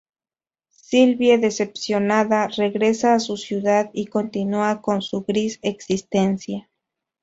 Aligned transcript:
Sylvie, 0.87 1.37
decepcionada, 1.37 2.47
regresa 2.47 3.13
a 3.13 3.19
su 3.19 3.37
ciudad 3.37 3.91
y 3.93 4.07
continúa 4.07 4.81
con 4.81 5.03
su 5.03 5.21
gris 5.21 5.59
existencia. 5.61 6.71